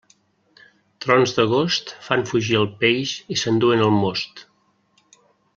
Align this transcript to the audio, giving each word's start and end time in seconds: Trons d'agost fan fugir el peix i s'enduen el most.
Trons 1.05 1.33
d'agost 1.39 1.93
fan 2.07 2.25
fugir 2.31 2.57
el 2.63 2.67
peix 2.85 3.15
i 3.37 3.41
s'enduen 3.43 3.87
el 3.89 3.97
most. 4.01 4.47